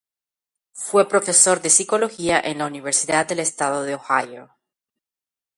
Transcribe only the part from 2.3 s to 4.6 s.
en la Universidad del Estado de Ohio.